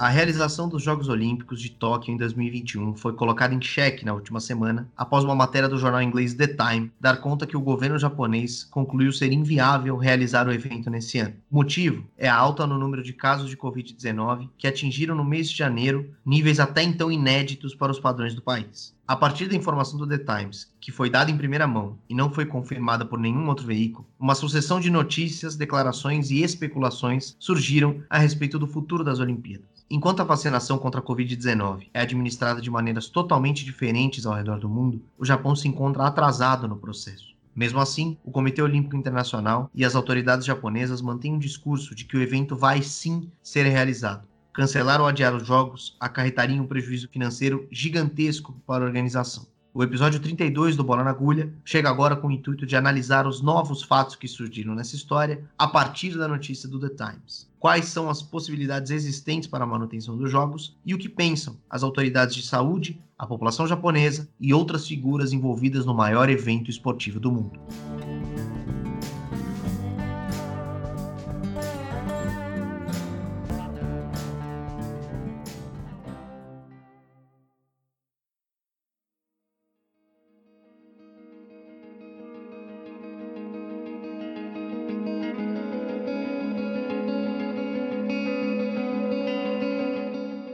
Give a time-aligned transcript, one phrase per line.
[0.00, 4.38] A realização dos Jogos Olímpicos de Tóquio em 2021 foi colocada em xeque na última
[4.38, 8.62] semana, após uma matéria do jornal inglês The Time dar conta que o governo japonês
[8.62, 11.34] concluiu ser inviável realizar o evento nesse ano.
[11.50, 15.50] O motivo é a alta no número de casos de Covid-19 que atingiram no mês
[15.50, 18.96] de janeiro níveis até então inéditos para os padrões do país.
[19.04, 22.30] A partir da informação do The Times, que foi dada em primeira mão e não
[22.30, 28.18] foi confirmada por nenhum outro veículo, uma sucessão de notícias, declarações e especulações surgiram a
[28.18, 29.77] respeito do futuro das Olimpíadas.
[29.90, 34.68] Enquanto a vacinação contra a Covid-19 é administrada de maneiras totalmente diferentes ao redor do
[34.68, 37.34] mundo, o Japão se encontra atrasado no processo.
[37.56, 42.18] Mesmo assim, o Comitê Olímpico Internacional e as autoridades japonesas mantêm um discurso de que
[42.18, 44.28] o evento vai sim ser realizado.
[44.52, 49.46] Cancelar ou adiar os jogos acarretaria um prejuízo financeiro gigantesco para a organização.
[49.74, 53.40] O episódio 32 do Bola na Agulha chega agora com o intuito de analisar os
[53.40, 58.08] novos fatos que surgiram nessa história a partir da notícia do The Times quais são
[58.08, 62.42] as possibilidades existentes para a manutenção dos jogos e o que pensam as autoridades de
[62.42, 67.58] saúde, a população japonesa e outras figuras envolvidas no maior evento esportivo do mundo.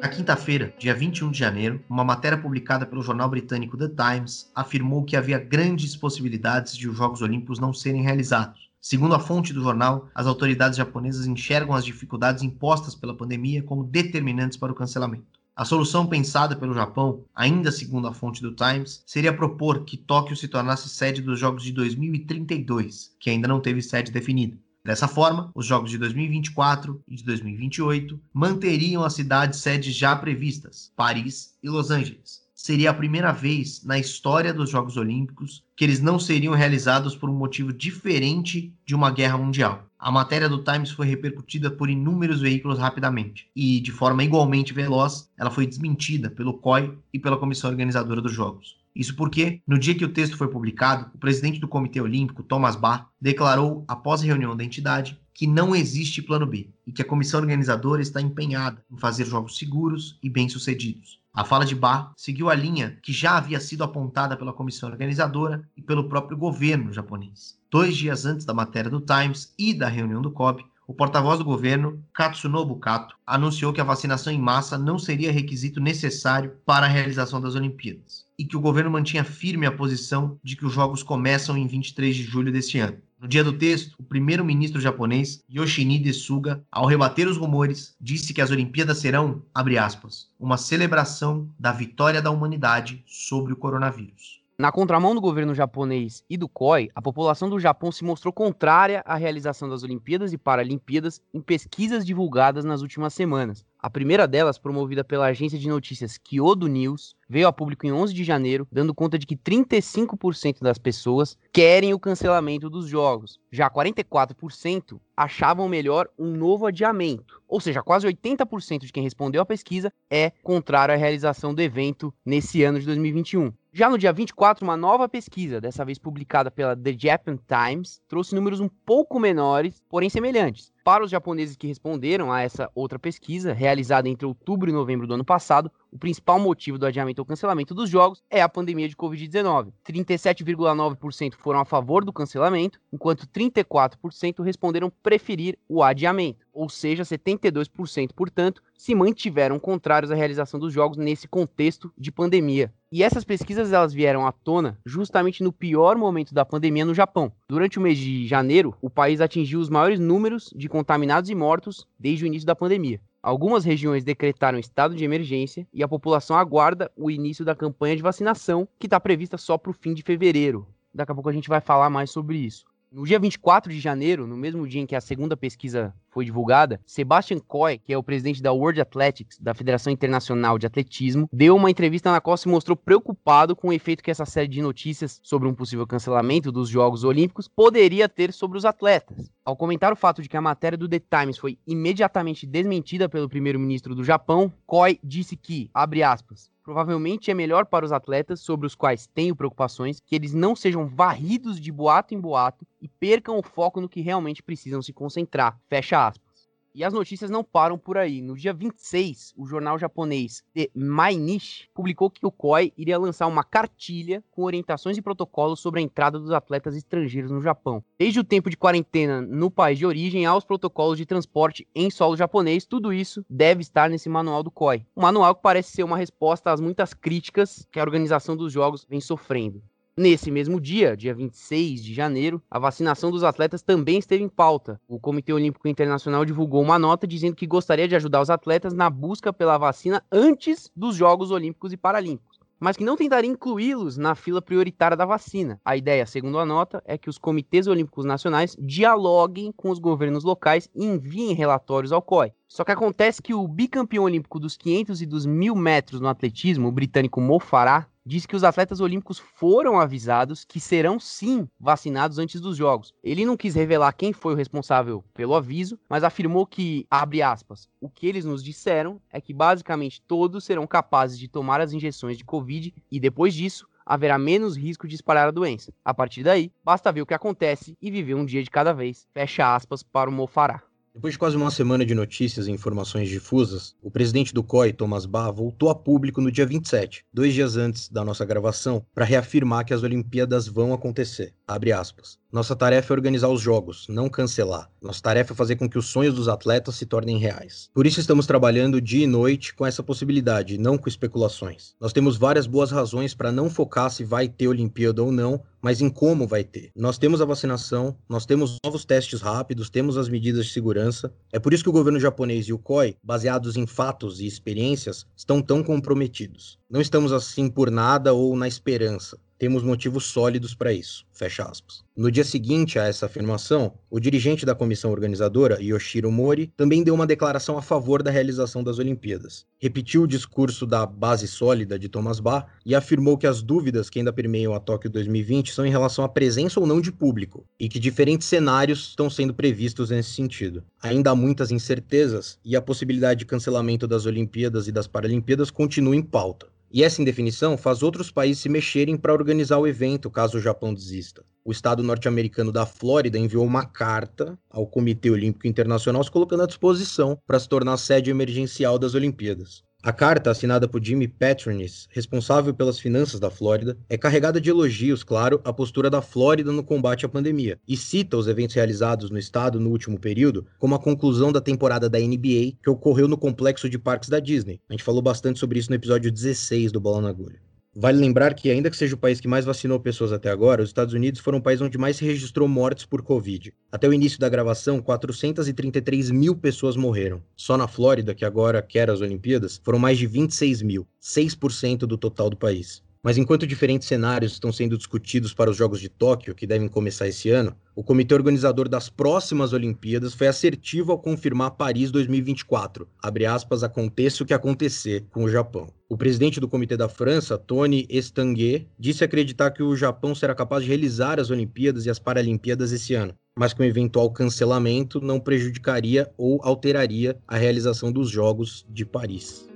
[0.04, 5.02] Na quinta-feira, dia 21 de janeiro, uma matéria publicada pelo jornal britânico The Times afirmou
[5.02, 8.68] que havia grandes possibilidades de os Jogos Olímpicos não serem realizados.
[8.82, 13.82] Segundo a fonte do jornal, as autoridades japonesas enxergam as dificuldades impostas pela pandemia como
[13.82, 15.40] determinantes para o cancelamento.
[15.56, 20.36] A solução pensada pelo Japão, ainda segundo a fonte do Times, seria propor que Tóquio
[20.36, 24.58] se tornasse sede dos Jogos de 2032, que ainda não teve sede definida.
[24.84, 30.92] Dessa forma, os Jogos de 2024 e de 2028 manteriam as cidades sedes já previstas,
[30.94, 32.42] Paris e Los Angeles.
[32.54, 37.30] Seria a primeira vez na história dos Jogos Olímpicos que eles não seriam realizados por
[37.30, 39.86] um motivo diferente de uma guerra mundial.
[39.98, 45.30] A matéria do Times foi repercutida por inúmeros veículos rapidamente e, de forma igualmente veloz,
[45.38, 48.83] ela foi desmentida pelo COI e pela comissão organizadora dos Jogos.
[48.94, 52.76] Isso porque, no dia que o texto foi publicado, o presidente do Comitê Olímpico, Thomas
[52.76, 57.04] Bach, declarou, após a reunião da entidade, que não existe plano B e que a
[57.04, 61.20] comissão organizadora está empenhada em fazer jogos seguros e bem-sucedidos.
[61.32, 65.68] A fala de Bach seguiu a linha que já havia sido apontada pela comissão organizadora
[65.76, 67.58] e pelo próprio governo japonês.
[67.68, 71.44] Dois dias antes da matéria do Times e da reunião do COB, o porta-voz do
[71.44, 76.88] governo, Katsunobu Kato, anunciou que a vacinação em massa não seria requisito necessário para a
[76.88, 81.02] realização das Olimpíadas e que o governo mantinha firme a posição de que os Jogos
[81.02, 82.98] começam em 23 de julho deste ano.
[83.18, 88.42] No dia do texto, o primeiro-ministro japonês, Yoshinide Suga, ao rebater os rumores, disse que
[88.42, 94.43] as Olimpíadas serão, abre aspas, uma celebração da vitória da humanidade sobre o coronavírus.
[94.56, 99.02] Na contramão do governo japonês e do COI, a população do Japão se mostrou contrária
[99.04, 103.66] à realização das Olimpíadas e Paralimpíadas em pesquisas divulgadas nas últimas semanas.
[103.80, 108.14] A primeira delas, promovida pela agência de notícias Kyodo News, veio a público em 11
[108.14, 113.40] de janeiro, dando conta de que 35% das pessoas querem o cancelamento dos jogos.
[113.50, 117.42] Já 44% achavam melhor um novo adiamento.
[117.48, 122.14] Ou seja, quase 80% de quem respondeu à pesquisa é contrário à realização do evento
[122.24, 123.52] nesse ano de 2021.
[123.76, 128.32] Já no dia 24, uma nova pesquisa, dessa vez publicada pela The Japan Times, trouxe
[128.32, 130.72] números um pouco menores, porém semelhantes.
[130.84, 135.14] Para os japoneses que responderam a essa outra pesquisa, realizada entre outubro e novembro do
[135.14, 138.96] ano passado, o principal motivo do adiamento ou cancelamento dos jogos é a pandemia de
[138.96, 139.72] Covid-19.
[139.88, 146.44] 37,9% foram a favor do cancelamento, enquanto 34% responderam preferir o adiamento.
[146.52, 152.72] Ou seja, 72%, portanto, se mantiveram contrários à realização dos jogos nesse contexto de pandemia.
[152.92, 157.32] E essas pesquisas elas vieram à tona justamente no pior momento da pandemia no Japão.
[157.48, 161.86] Durante o mês de janeiro, o país atingiu os maiores números de contaminados e mortos
[161.96, 163.00] desde o início da pandemia.
[163.22, 168.02] Algumas regiões decretaram estado de emergência e a população aguarda o início da campanha de
[168.02, 170.66] vacinação, que está prevista só para o fim de fevereiro.
[170.92, 172.64] Daqui a pouco a gente vai falar mais sobre isso.
[172.94, 176.80] No dia 24 de janeiro, no mesmo dia em que a segunda pesquisa foi divulgada,
[176.86, 181.56] Sebastian Coy, que é o presidente da World Athletics, da Federação Internacional de Atletismo, deu
[181.56, 185.18] uma entrevista na qual se mostrou preocupado com o efeito que essa série de notícias
[185.24, 189.28] sobre um possível cancelamento dos Jogos Olímpicos poderia ter sobre os atletas.
[189.44, 193.28] Ao comentar o fato de que a matéria do The Times foi imediatamente desmentida pelo
[193.28, 198.66] primeiro-ministro do Japão, Coy disse que, abre aspas, Provavelmente é melhor para os atletas sobre
[198.66, 203.38] os quais tenho preocupações que eles não sejam varridos de boato em boato e percam
[203.38, 205.60] o foco no que realmente precisam se concentrar.
[205.68, 206.33] Fecha aspas.
[206.74, 208.20] E as notícias não param por aí.
[208.20, 213.44] No dia 26, o jornal japonês The Mainichi publicou que o COI iria lançar uma
[213.44, 217.84] cartilha com orientações e protocolos sobre a entrada dos atletas estrangeiros no Japão.
[217.96, 222.16] Desde o tempo de quarentena no país de origem aos protocolos de transporte em solo
[222.16, 224.84] japonês, tudo isso deve estar nesse manual do COI.
[224.96, 228.84] Um manual que parece ser uma resposta às muitas críticas que a organização dos jogos
[228.84, 229.62] vem sofrendo.
[229.96, 234.80] Nesse mesmo dia, dia 26 de janeiro, a vacinação dos atletas também esteve em pauta.
[234.88, 238.90] O Comitê Olímpico Internacional divulgou uma nota dizendo que gostaria de ajudar os atletas na
[238.90, 244.14] busca pela vacina antes dos Jogos Olímpicos e Paralímpicos mas que não tentaria incluí-los na
[244.14, 245.60] fila prioritária da vacina.
[245.62, 250.24] A ideia, segundo a nota, é que os comitês olímpicos nacionais dialoguem com os governos
[250.24, 252.32] locais e enviem relatórios ao COI.
[252.48, 256.68] Só que acontece que o bicampeão olímpico dos 500 e dos 1000 metros no atletismo,
[256.68, 262.18] o britânico Mo Farah, disse que os atletas olímpicos foram avisados que serão sim vacinados
[262.18, 262.92] antes dos jogos.
[263.02, 267.68] Ele não quis revelar quem foi o responsável pelo aviso, mas afirmou que, abre aspas,
[267.80, 272.18] o que eles nos disseram é que basicamente todos serão capazes de tomar as injeções
[272.18, 275.72] de Covid e depois disso haverá menos risco de espalhar a doença.
[275.84, 279.06] A partir daí, basta ver o que acontece e viver um dia de cada vez.
[279.12, 280.62] Fecha aspas para o Mofará.
[280.94, 285.04] Depois de quase uma semana de notícias e informações difusas, o presidente do COI, Thomas
[285.04, 289.64] Bach, voltou a público no dia 27, dois dias antes da nossa gravação, para reafirmar
[289.64, 291.34] que as Olimpíadas vão acontecer.
[291.46, 292.18] Abre aspas.
[292.32, 294.70] Nossa tarefa é organizar os jogos, não cancelar.
[294.82, 297.68] Nossa tarefa é fazer com que os sonhos dos atletas se tornem reais.
[297.72, 301.74] Por isso estamos trabalhando dia e noite com essa possibilidade, não com especulações.
[301.78, 305.80] Nós temos várias boas razões para não focar se vai ter Olimpíada ou não, mas
[305.80, 306.70] em como vai ter.
[306.74, 311.12] Nós temos a vacinação, nós temos novos testes rápidos, temos as medidas de segurança.
[311.32, 315.06] É por isso que o governo japonês e o COI, baseados em fatos e experiências,
[315.16, 316.58] estão tão comprometidos.
[316.68, 319.18] Não estamos assim por nada ou na esperança.
[319.38, 321.04] Temos motivos sólidos para isso.
[321.12, 321.82] Fecha aspas.
[321.96, 326.94] No dia seguinte a essa afirmação, o dirigente da comissão organizadora, Yoshiro Mori, também deu
[326.94, 329.46] uma declaração a favor da realização das Olimpíadas.
[329.58, 333.98] Repetiu o discurso da base sólida de Thomas Bach e afirmou que as dúvidas que
[334.00, 337.68] ainda permeiam a Tóquio 2020 são em relação à presença ou não de público, e
[337.68, 340.64] que diferentes cenários estão sendo previstos nesse sentido.
[340.82, 345.94] Ainda há muitas incertezas e a possibilidade de cancelamento das Olimpíadas e das Paralimpíadas continua
[345.94, 346.53] em pauta.
[346.76, 350.74] E essa indefinição faz outros países se mexerem para organizar o evento, caso o Japão
[350.74, 351.24] desista.
[351.44, 356.46] O estado norte-americano da Flórida enviou uma carta ao Comitê Olímpico Internacional se colocando à
[356.46, 359.62] disposição para se tornar sede emergencial das Olimpíadas.
[359.84, 365.04] A carta, assinada por Jimmy Patronis, responsável pelas finanças da Flórida, é carregada de elogios,
[365.04, 369.18] claro, à postura da Flórida no combate à pandemia, e cita os eventos realizados no
[369.18, 373.68] estado no último período como a conclusão da temporada da NBA que ocorreu no complexo
[373.68, 374.58] de parques da Disney.
[374.70, 377.38] A gente falou bastante sobre isso no episódio 16 do Bola na Agulha.
[377.76, 380.68] Vale lembrar que, ainda que seja o país que mais vacinou pessoas até agora, os
[380.68, 383.52] Estados Unidos foram o país onde mais se registrou mortes por Covid.
[383.70, 387.20] Até o início da gravação, 433 mil pessoas morreram.
[387.34, 391.98] Só na Flórida, que agora quer as Olimpíadas, foram mais de 26 mil, 6% do
[391.98, 392.83] total do país.
[393.04, 397.06] Mas enquanto diferentes cenários estão sendo discutidos para os Jogos de Tóquio, que devem começar
[397.06, 402.88] esse ano, o comitê organizador das próximas Olimpíadas foi assertivo ao confirmar Paris 2024.
[403.02, 405.68] Abre aspas, aconteça o que acontecer com o Japão.
[405.86, 410.62] O presidente do comitê da França, Tony Estanguet, disse acreditar que o Japão será capaz
[410.62, 415.20] de realizar as Olimpíadas e as Paralimpíadas esse ano, mas que um eventual cancelamento não
[415.20, 419.53] prejudicaria ou alteraria a realização dos Jogos de Paris.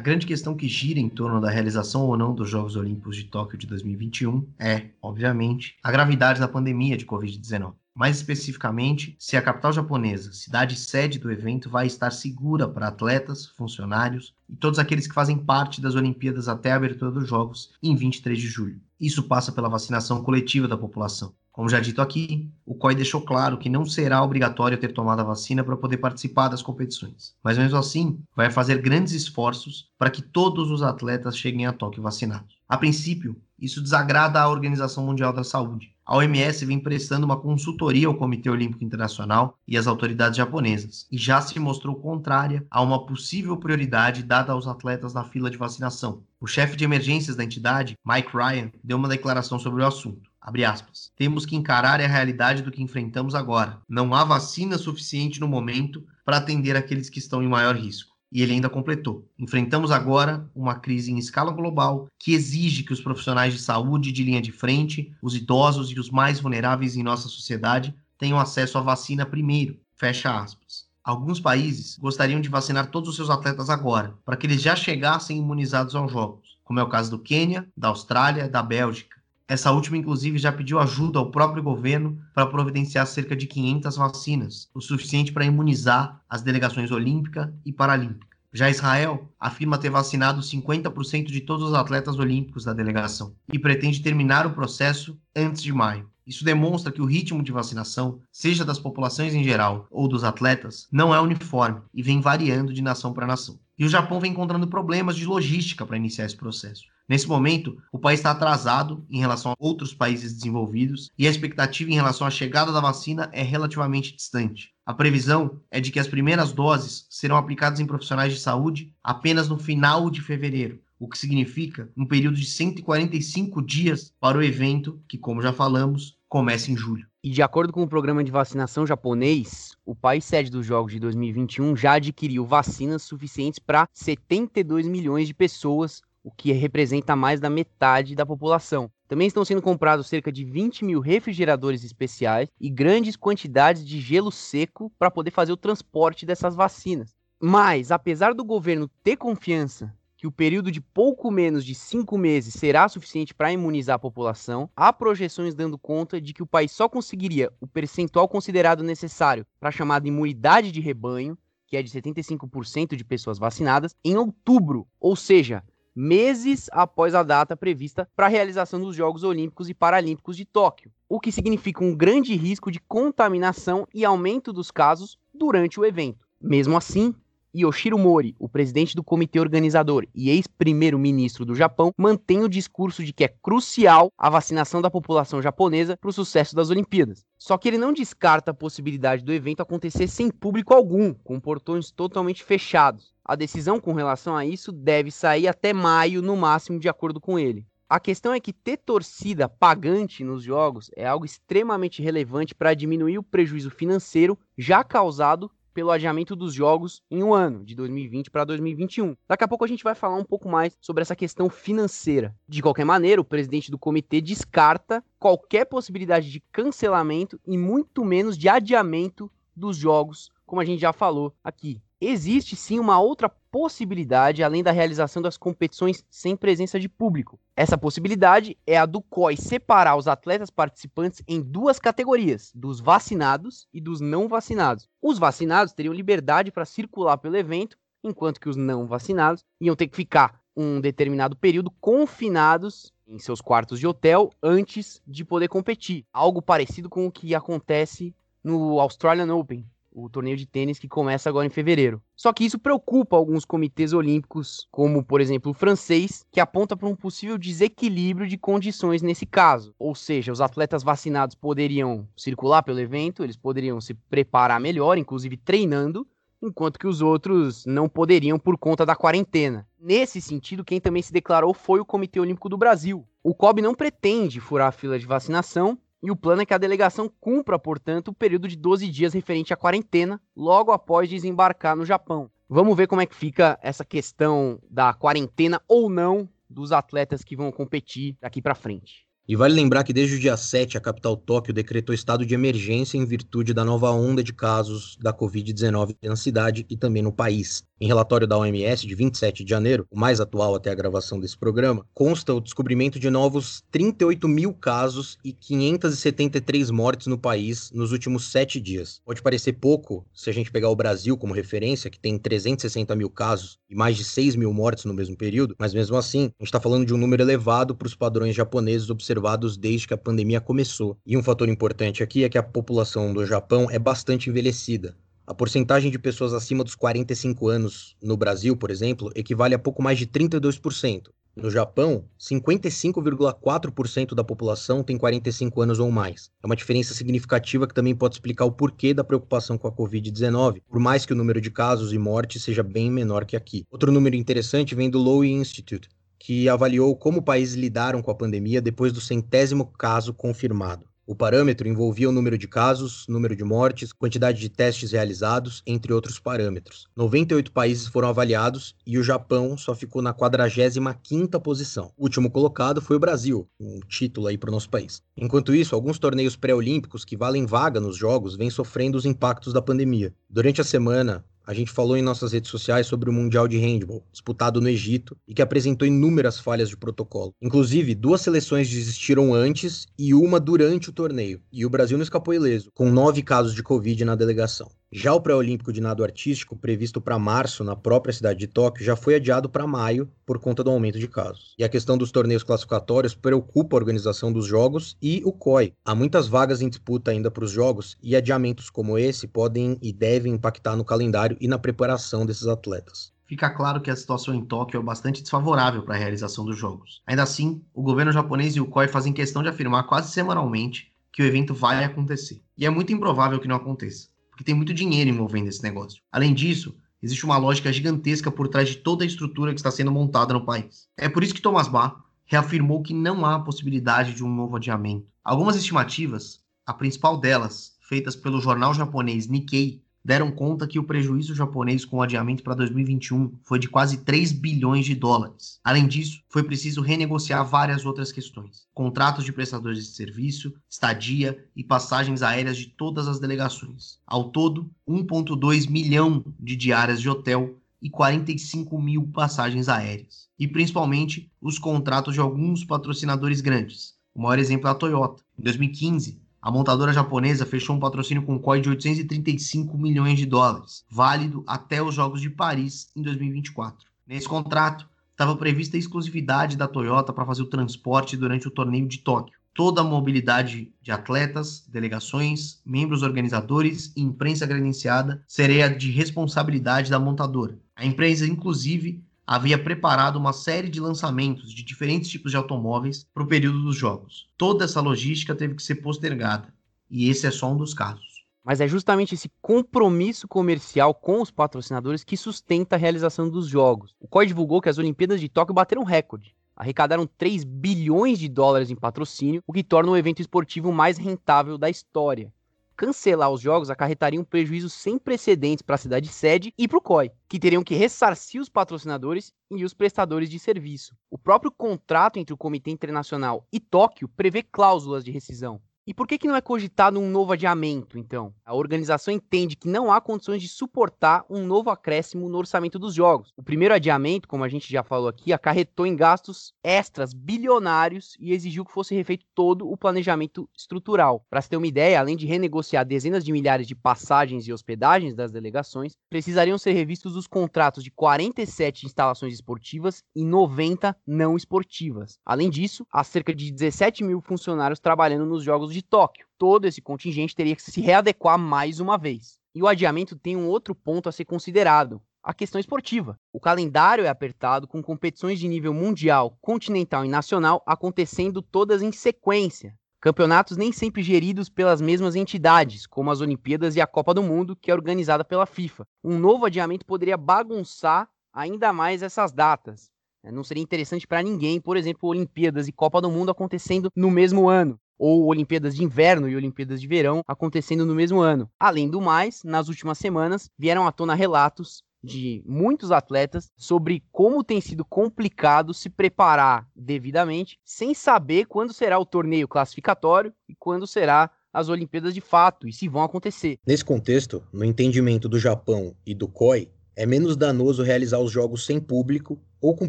[0.00, 3.24] A grande questão que gira em torno da realização ou não dos Jogos Olímpicos de
[3.24, 7.74] Tóquio de 2021 é, obviamente, a gravidade da pandemia de Covid-19.
[7.94, 13.44] Mais especificamente, se a capital japonesa, cidade sede do evento, vai estar segura para atletas,
[13.44, 17.94] funcionários e todos aqueles que fazem parte das Olimpíadas até a abertura dos Jogos em
[17.94, 18.80] 23 de julho.
[18.98, 21.34] Isso passa pela vacinação coletiva da população.
[21.52, 25.24] Como já dito aqui, o COI deixou claro que não será obrigatório ter tomado a
[25.24, 30.22] vacina para poder participar das competições, mas mesmo assim vai fazer grandes esforços para que
[30.22, 32.56] todos os atletas cheguem a Tóquio vacinados.
[32.68, 35.92] A princípio, isso desagrada à Organização Mundial da Saúde.
[36.06, 41.18] A OMS vem prestando uma consultoria ao Comitê Olímpico Internacional e às autoridades japonesas, e
[41.18, 46.22] já se mostrou contrária a uma possível prioridade dada aos atletas na fila de vacinação.
[46.40, 50.29] O chefe de emergências da entidade, Mike Ryan, deu uma declaração sobre o assunto.
[50.40, 51.12] Abre aspas.
[51.16, 53.80] Temos que encarar a realidade do que enfrentamos agora.
[53.88, 58.16] Não há vacina suficiente no momento para atender aqueles que estão em maior risco.
[58.32, 63.00] E ele ainda completou: enfrentamos agora uma crise em escala global que exige que os
[63.00, 67.28] profissionais de saúde de linha de frente, os idosos e os mais vulneráveis em nossa
[67.28, 69.78] sociedade tenham acesso à vacina primeiro.
[69.96, 70.88] Fecha aspas.
[71.02, 75.38] Alguns países gostariam de vacinar todos os seus atletas agora, para que eles já chegassem
[75.38, 79.19] imunizados aos Jogos, como é o caso do Quênia, da Austrália, da Bélgica.
[79.50, 84.70] Essa última, inclusive, já pediu ajuda ao próprio governo para providenciar cerca de 500 vacinas,
[84.72, 88.28] o suficiente para imunizar as delegações olímpica e paralímpica.
[88.52, 94.00] Já Israel afirma ter vacinado 50% de todos os atletas olímpicos da delegação e pretende
[94.00, 96.08] terminar o processo antes de maio.
[96.24, 100.86] Isso demonstra que o ritmo de vacinação, seja das populações em geral ou dos atletas,
[100.92, 103.58] não é uniforme e vem variando de nação para nação.
[103.76, 106.84] E o Japão vem encontrando problemas de logística para iniciar esse processo.
[107.10, 111.90] Nesse momento, o país está atrasado em relação a outros países desenvolvidos e a expectativa
[111.90, 114.72] em relação à chegada da vacina é relativamente distante.
[114.86, 119.48] A previsão é de que as primeiras doses serão aplicadas em profissionais de saúde apenas
[119.48, 125.02] no final de fevereiro, o que significa um período de 145 dias para o evento,
[125.08, 127.08] que, como já falamos, começa em julho.
[127.24, 131.00] E de acordo com o programa de vacinação japonês, o país sede dos Jogos de
[131.00, 137.50] 2021 já adquiriu vacinas suficientes para 72 milhões de pessoas, o que representa mais da
[137.50, 138.90] metade da população.
[139.08, 144.30] Também estão sendo comprados cerca de 20 mil refrigeradores especiais e grandes quantidades de gelo
[144.30, 147.16] seco para poder fazer o transporte dessas vacinas.
[147.40, 152.52] Mas, apesar do governo ter confiança que o período de pouco menos de cinco meses
[152.52, 156.90] será suficiente para imunizar a população, há projeções dando conta de que o país só
[156.90, 162.94] conseguiria o percentual considerado necessário para a chamada imunidade de rebanho, que é de 75%
[162.94, 168.80] de pessoas vacinadas, em outubro, ou seja, meses após a data prevista para a realização
[168.80, 173.86] dos Jogos Olímpicos e Paralímpicos de Tóquio, o que significa um grande risco de contaminação
[173.92, 176.26] e aumento dos casos durante o evento.
[176.40, 177.14] Mesmo assim,
[177.54, 183.12] Yoshiro Mori, o presidente do comitê organizador e ex-primeiro-ministro do Japão, mantém o discurso de
[183.12, 187.24] que é crucial a vacinação da população japonesa para o sucesso das Olimpíadas.
[187.36, 191.90] Só que ele não descarta a possibilidade do evento acontecer sem público algum, com portões
[191.90, 193.12] totalmente fechados.
[193.30, 197.38] A decisão com relação a isso deve sair até maio, no máximo, de acordo com
[197.38, 197.64] ele.
[197.88, 203.18] A questão é que ter torcida pagante nos jogos é algo extremamente relevante para diminuir
[203.18, 208.44] o prejuízo financeiro já causado pelo adiamento dos jogos em um ano, de 2020 para
[208.44, 209.16] 2021.
[209.28, 212.34] Daqui a pouco a gente vai falar um pouco mais sobre essa questão financeira.
[212.48, 218.36] De qualquer maneira, o presidente do comitê descarta qualquer possibilidade de cancelamento e muito menos
[218.36, 224.42] de adiamento dos jogos, como a gente já falou aqui existe sim uma outra possibilidade
[224.42, 227.38] além da realização das competições sem presença de público.
[227.54, 233.66] Essa possibilidade é a do COI separar os atletas participantes em duas categorias, dos vacinados
[233.72, 234.88] e dos não vacinados.
[235.02, 239.88] Os vacinados teriam liberdade para circular pelo evento, enquanto que os não vacinados iam ter
[239.88, 246.04] que ficar um determinado período confinados em seus quartos de hotel antes de poder competir.
[246.12, 251.28] Algo parecido com o que acontece no Australian Open, o torneio de tênis que começa
[251.28, 252.02] agora em fevereiro.
[252.16, 256.88] Só que isso preocupa alguns comitês olímpicos, como por exemplo o francês, que aponta para
[256.88, 259.74] um possível desequilíbrio de condições nesse caso.
[259.78, 265.36] Ou seja, os atletas vacinados poderiam circular pelo evento, eles poderiam se preparar melhor, inclusive
[265.36, 266.06] treinando,
[266.42, 269.66] enquanto que os outros não poderiam por conta da quarentena.
[269.78, 273.06] Nesse sentido, quem também se declarou foi o Comitê Olímpico do Brasil.
[273.22, 276.58] O COB não pretende furar a fila de vacinação, e o plano é que a
[276.58, 281.84] delegação cumpra, portanto, o período de 12 dias referente à quarentena, logo após desembarcar no
[281.84, 282.30] Japão.
[282.48, 287.36] Vamos ver como é que fica essa questão da quarentena ou não dos atletas que
[287.36, 289.06] vão competir daqui para frente.
[289.30, 292.98] E vale lembrar que desde o dia 7, a capital Tóquio decretou estado de emergência
[292.98, 297.62] em virtude da nova onda de casos da Covid-19 na cidade e também no país.
[297.80, 301.38] Em relatório da OMS de 27 de janeiro, o mais atual até a gravação desse
[301.38, 307.92] programa, consta o descobrimento de novos 38 mil casos e 573 mortes no país nos
[307.92, 309.00] últimos sete dias.
[309.04, 313.08] Pode parecer pouco se a gente pegar o Brasil como referência, que tem 360 mil
[313.08, 316.48] casos e mais de 6 mil mortes no mesmo período, mas mesmo assim, a gente
[316.48, 319.19] está falando de um número elevado para os padrões japoneses observados
[319.56, 320.96] desde que a pandemia começou.
[321.06, 324.96] E um fator importante aqui é que a população do Japão é bastante envelhecida.
[325.26, 329.80] A porcentagem de pessoas acima dos 45 anos no Brasil, por exemplo, equivale a pouco
[329.80, 331.10] mais de 32%.
[331.36, 336.28] No Japão, 55,4% da população tem 45 anos ou mais.
[336.42, 340.62] É uma diferença significativa que também pode explicar o porquê da preocupação com a Covid-19,
[340.68, 343.64] por mais que o número de casos e mortes seja bem menor que aqui.
[343.70, 345.88] Outro número interessante vem do Lowy Institute,
[346.20, 350.84] que avaliou como países lidaram com a pandemia depois do centésimo caso confirmado.
[351.06, 355.92] O parâmetro envolvia o número de casos, número de mortes, quantidade de testes realizados, entre
[355.92, 356.86] outros parâmetros.
[356.94, 361.90] 98 países foram avaliados e o Japão só ficou na 45ª posição.
[361.96, 365.02] O último colocado foi o Brasil, um título aí para o nosso país.
[365.16, 369.62] Enquanto isso, alguns torneios pré-olímpicos que valem vaga nos jogos vêm sofrendo os impactos da
[369.62, 370.14] pandemia.
[370.28, 374.04] Durante a semana, a gente falou em nossas redes sociais sobre o Mundial de Handball,
[374.12, 377.34] disputado no Egito, e que apresentou inúmeras falhas de protocolo.
[377.42, 381.42] Inclusive, duas seleções desistiram antes e uma durante o torneio.
[381.52, 384.70] E o Brasil não escapou ileso, com nove casos de Covid na delegação.
[384.92, 388.96] Já o pré-olímpico de nado artístico, previsto para março na própria cidade de Tóquio, já
[388.96, 391.54] foi adiado para maio por conta do aumento de casos.
[391.56, 395.74] E a questão dos torneios classificatórios preocupa a organização dos jogos e o COI.
[395.84, 399.92] Há muitas vagas em disputa ainda para os jogos e adiamentos como esse podem e
[399.92, 404.44] devem impactar no calendário e na preparação desses atletas fica claro que a situação em
[404.44, 407.00] Tóquio é bastante desfavorável para a realização dos Jogos.
[407.06, 411.22] Ainda assim, o governo japonês e o COI fazem questão de afirmar quase semanalmente que
[411.22, 412.42] o evento vai acontecer.
[412.58, 414.08] E é muito improvável que não aconteça
[414.40, 416.02] porque tem muito dinheiro envolvendo esse negócio.
[416.10, 419.92] Além disso, existe uma lógica gigantesca por trás de toda a estrutura que está sendo
[419.92, 420.88] montada no país.
[420.96, 425.06] É por isso que Thomas Bach reafirmou que não há possibilidade de um novo adiamento.
[425.22, 431.34] Algumas estimativas, a principal delas, feitas pelo jornal japonês Nikkei, deram conta que o prejuízo
[431.34, 435.60] japonês com o adiamento para 2021 foi de quase 3 bilhões de dólares.
[435.62, 441.62] Além disso, foi preciso renegociar várias outras questões: contratos de prestadores de serviço, estadia e
[441.62, 443.98] passagens aéreas de todas as delegações.
[444.06, 450.28] Ao todo, 1,2 milhão de diárias de hotel e 45 mil passagens aéreas.
[450.38, 453.94] E principalmente os contratos de alguns patrocinadores grandes.
[454.14, 455.22] O maior exemplo é a Toyota.
[455.38, 460.24] Em 2015, a montadora japonesa fechou um patrocínio com um COI de 835 milhões de
[460.24, 463.86] dólares, válido até os Jogos de Paris em 2024.
[464.06, 468.88] Nesse contrato, estava prevista a exclusividade da Toyota para fazer o transporte durante o torneio
[468.88, 469.38] de Tóquio.
[469.52, 476.98] Toda a mobilidade de atletas, delegações, membros organizadores e imprensa credenciada seria de responsabilidade da
[476.98, 477.58] montadora.
[477.76, 483.22] A empresa, inclusive, havia preparado uma série de lançamentos de diferentes tipos de automóveis para
[483.22, 484.28] o período dos jogos.
[484.36, 486.52] Toda essa logística teve que ser postergada,
[486.90, 488.24] e esse é só um dos casos.
[488.42, 493.94] Mas é justamente esse compromisso comercial com os patrocinadores que sustenta a realização dos jogos.
[494.00, 496.34] O COI divulgou que as Olimpíadas de Tóquio bateram recorde.
[496.56, 501.56] Arrecadaram 3 bilhões de dólares em patrocínio, o que torna o evento esportivo mais rentável
[501.56, 502.32] da história
[502.80, 506.80] cancelar os jogos acarretaria um prejuízo sem precedentes para a cidade sede e para o
[506.80, 510.96] COI, que teriam que ressarcir os patrocinadores e os prestadores de serviço.
[511.10, 515.60] O próprio contrato entre o Comitê Internacional e Tóquio prevê cláusulas de rescisão.
[515.90, 518.32] E por que, que não é cogitado um novo adiamento, então?
[518.46, 522.94] A organização entende que não há condições de suportar um novo acréscimo no orçamento dos
[522.94, 523.32] jogos.
[523.36, 528.32] O primeiro adiamento, como a gente já falou aqui, acarretou em gastos extras bilionários e
[528.32, 531.26] exigiu que fosse refeito todo o planejamento estrutural.
[531.28, 535.12] Para se ter uma ideia, além de renegociar dezenas de milhares de passagens e hospedagens
[535.12, 542.16] das delegações, precisariam ser revistos os contratos de 47 instalações esportivas e 90 não esportivas.
[542.24, 546.26] Além disso, há cerca de 17 mil funcionários trabalhando nos jogos de de Tóquio.
[546.38, 549.38] Todo esse contingente teria que se readequar mais uma vez.
[549.54, 553.18] E o adiamento tem um outro ponto a ser considerado: a questão esportiva.
[553.32, 558.92] O calendário é apertado, com competições de nível mundial, continental e nacional acontecendo todas em
[558.92, 559.74] sequência.
[560.00, 564.56] Campeonatos nem sempre geridos pelas mesmas entidades, como as Olimpíadas e a Copa do Mundo,
[564.56, 565.86] que é organizada pela FIFA.
[566.02, 569.90] Um novo adiamento poderia bagunçar ainda mais essas datas.
[570.24, 574.48] Não seria interessante para ninguém, por exemplo, Olimpíadas e Copa do Mundo acontecendo no mesmo
[574.48, 578.50] ano ou Olimpíadas de Inverno e Olimpíadas de Verão acontecendo no mesmo ano.
[578.60, 584.44] Além do mais, nas últimas semanas vieram à tona relatos de muitos atletas sobre como
[584.44, 590.86] tem sido complicado se preparar devidamente, sem saber quando será o torneio classificatório e quando
[590.86, 593.58] será as Olimpíadas de fato e se vão acontecer.
[593.66, 598.66] Nesse contexto, no entendimento do Japão e do COI, é menos danoso realizar os jogos
[598.66, 599.88] sem público ou com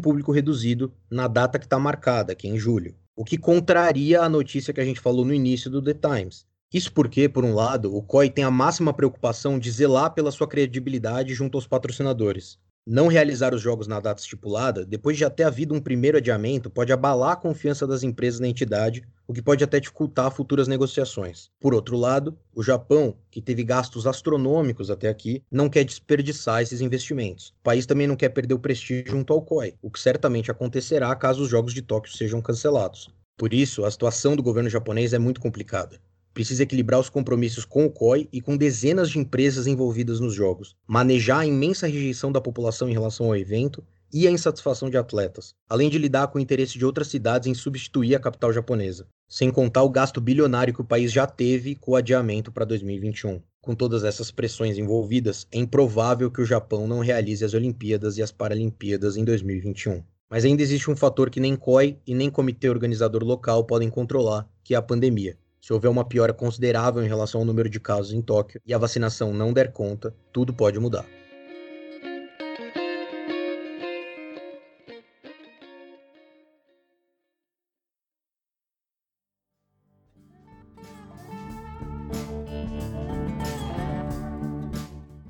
[0.00, 4.28] público reduzido na data que está marcada, que é em julho o que contraria a
[4.28, 6.44] notícia que a gente falou no início do The Times.
[6.74, 10.48] Isso porque, por um lado, o COI tem a máxima preocupação de zelar pela sua
[10.48, 12.58] credibilidade junto aos patrocinadores.
[12.84, 16.68] Não realizar os jogos na data estipulada, depois de já ter havido um primeiro adiamento,
[16.68, 21.48] pode abalar a confiança das empresas na entidade, o que pode até dificultar futuras negociações.
[21.60, 26.80] Por outro lado, o Japão, que teve gastos astronômicos até aqui, não quer desperdiçar esses
[26.80, 27.54] investimentos.
[27.60, 31.14] O país também não quer perder o prestígio junto ao COI, o que certamente acontecerá
[31.14, 33.08] caso os Jogos de Tóquio sejam cancelados.
[33.36, 36.00] Por isso, a situação do governo japonês é muito complicada
[36.32, 40.74] precisa equilibrar os compromissos com o COI e com dezenas de empresas envolvidas nos jogos,
[40.86, 45.54] manejar a imensa rejeição da população em relação ao evento e a insatisfação de atletas,
[45.68, 49.06] além de lidar com o interesse de outras cidades em substituir a capital japonesa.
[49.28, 53.40] sem contar o gasto bilionário que o país já teve com o adiamento para 2021.
[53.62, 58.22] Com todas essas pressões envolvidas, é improvável que o Japão não realize as Olimpíadas e
[58.22, 60.02] as Paralimpíadas em 2021.
[60.28, 64.46] Mas ainda existe um fator que nem COI e nem comitê organizador local podem controlar,
[64.62, 65.38] que é a pandemia.
[65.64, 68.78] Se houver uma piora considerável em relação ao número de casos em Tóquio e a
[68.78, 71.06] vacinação não der conta, tudo pode mudar.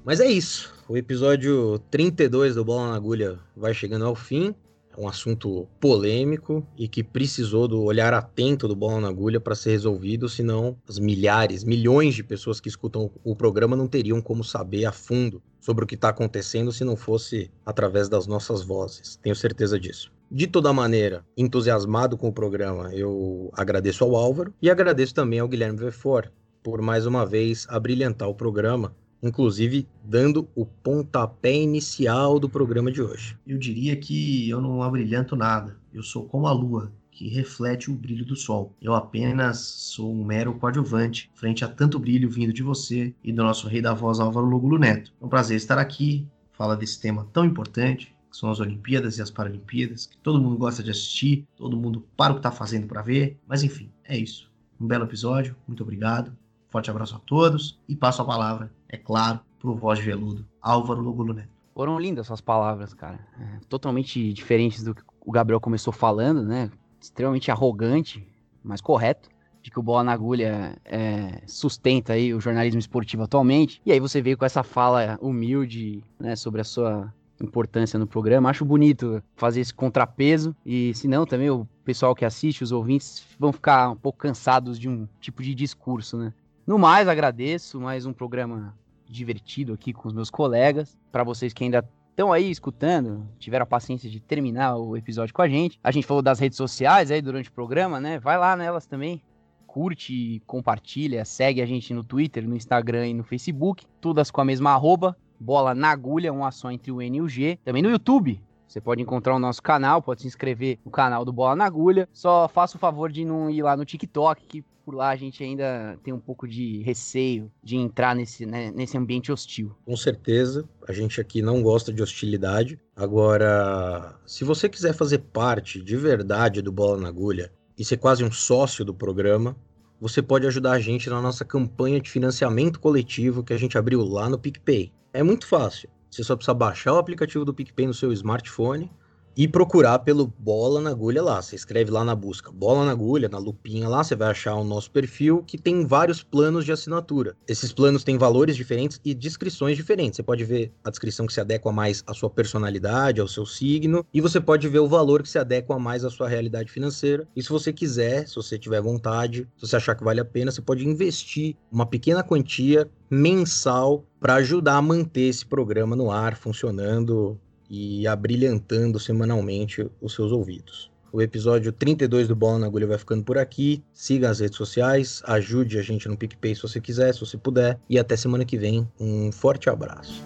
[0.02, 0.72] Mas é isso.
[0.88, 4.54] O episódio 32 do Bola na Agulha vai chegando ao fim.
[4.96, 9.54] É um assunto polêmico e que precisou do olhar atento do Bola na Agulha para
[9.54, 14.44] ser resolvido, senão as milhares, milhões de pessoas que escutam o programa não teriam como
[14.44, 19.16] saber a fundo sobre o que está acontecendo se não fosse através das nossas vozes.
[19.22, 20.12] Tenho certeza disso.
[20.30, 25.48] De toda maneira, entusiasmado com o programa, eu agradeço ao Álvaro e agradeço também ao
[25.48, 26.30] Guilherme Vefort
[26.62, 33.00] por mais uma vez abrilhantar o programa inclusive dando o pontapé inicial do programa de
[33.00, 33.38] hoje.
[33.46, 35.76] Eu diria que eu não abrilhanto nada.
[35.94, 38.74] Eu sou como a lua, que reflete o brilho do sol.
[38.80, 43.44] Eu apenas sou um mero coadjuvante frente a tanto brilho vindo de você e do
[43.44, 45.12] nosso rei da voz Álvaro Lugulo Neto.
[45.20, 49.22] É um prazer estar aqui, falar desse tema tão importante, que são as Olimpíadas e
[49.22, 52.86] as Paralimpíadas, que todo mundo gosta de assistir, todo mundo para o que está fazendo
[52.86, 54.50] para ver, mas enfim, é isso.
[54.80, 56.36] Um belo episódio, muito obrigado.
[56.72, 61.02] Forte abraço a todos e passo a palavra, é claro, para o voz veludo, Álvaro
[61.02, 61.50] Lugulo Neto.
[61.74, 63.20] Foram lindas suas palavras, cara.
[63.38, 66.70] É, totalmente diferentes do que o Gabriel começou falando, né?
[66.98, 68.26] Extremamente arrogante,
[68.64, 69.28] mas correto.
[69.60, 73.80] De que o Bola na Agulha é, sustenta aí o jornalismo esportivo atualmente.
[73.84, 78.48] E aí você veio com essa fala humilde, né, sobre a sua importância no programa.
[78.48, 80.56] Acho bonito fazer esse contrapeso.
[80.64, 84.78] E se não, também o pessoal que assiste, os ouvintes, vão ficar um pouco cansados
[84.78, 86.32] de um tipo de discurso, né?
[86.72, 90.98] No mais, agradeço mais um programa divertido aqui com os meus colegas.
[91.12, 95.42] Para vocês que ainda estão aí escutando, tiveram a paciência de terminar o episódio com
[95.42, 95.78] a gente.
[95.84, 98.18] A gente falou das redes sociais aí durante o programa, né?
[98.18, 99.22] Vai lá nelas também.
[99.66, 104.44] Curte, compartilha, segue a gente no Twitter, no Instagram e no Facebook, todas com a
[104.46, 107.58] mesma arroba, bola na agulha, um só entre o N e o G.
[107.66, 111.34] Também no YouTube, você pode encontrar o nosso canal, pode se inscrever no canal do
[111.34, 112.08] Bola na Agulha.
[112.10, 115.42] Só faça o favor de não ir lá no TikTok, que por lá a gente
[115.42, 119.74] ainda tem um pouco de receio de entrar nesse, né, nesse ambiente hostil.
[119.84, 122.80] Com certeza, a gente aqui não gosta de hostilidade.
[122.94, 128.24] Agora, se você quiser fazer parte de verdade do Bola na Agulha e ser quase
[128.24, 129.56] um sócio do programa,
[130.00, 134.02] você pode ajudar a gente na nossa campanha de financiamento coletivo que a gente abriu
[134.02, 134.92] lá no PicPay.
[135.12, 135.88] É muito fácil.
[136.10, 138.90] Você só precisa baixar o aplicativo do PicPay no seu smartphone
[139.36, 141.40] e procurar pelo Bola na Agulha lá.
[141.40, 144.64] Você escreve lá na busca Bola na Agulha, na lupinha lá, você vai achar o
[144.64, 147.36] nosso perfil que tem vários planos de assinatura.
[147.48, 150.16] Esses planos têm valores diferentes e descrições diferentes.
[150.16, 154.04] Você pode ver a descrição que se adequa mais à sua personalidade, ao seu signo,
[154.12, 157.26] e você pode ver o valor que se adequa mais à sua realidade financeira.
[157.34, 160.50] E se você quiser, se você tiver vontade, se você achar que vale a pena,
[160.50, 166.36] você pode investir uma pequena quantia mensal para ajudar a manter esse programa no ar,
[166.36, 167.38] funcionando
[167.72, 170.92] e abrilhantando semanalmente os seus ouvidos.
[171.10, 173.82] O episódio 32 do Bola na Agulha vai ficando por aqui.
[173.94, 177.78] Siga as redes sociais, ajude a gente no PicPay se você quiser, se você puder.
[177.88, 178.86] E até semana que vem.
[179.00, 180.22] Um forte abraço.